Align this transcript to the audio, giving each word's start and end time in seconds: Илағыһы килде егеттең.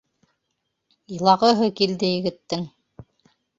Илағыһы 1.17 1.69
килде 1.83 2.11
егеттең. 2.15 2.67